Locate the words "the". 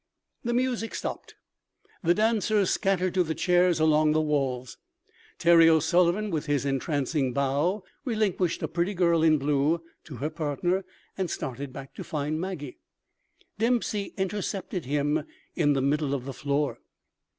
0.43-0.55, 2.03-2.15, 3.23-3.35, 4.13-4.19, 15.73-15.83, 16.25-16.33